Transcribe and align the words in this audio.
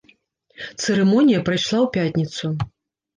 Цырымонія 0.85 1.43
прайшла 1.49 1.77
ў 1.85 1.99
пятніцу. 1.99 2.45